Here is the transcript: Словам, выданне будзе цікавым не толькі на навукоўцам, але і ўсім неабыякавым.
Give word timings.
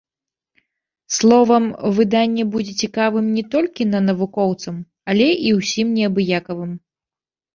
Словам, 1.17 1.65
выданне 1.97 2.43
будзе 2.55 2.73
цікавым 2.87 3.25
не 3.35 3.43
толькі 3.55 3.87
на 3.93 3.99
навукоўцам, 4.07 4.75
але 5.13 5.27
і 5.51 5.55
ўсім 5.59 5.87
неабыякавым. 5.99 6.71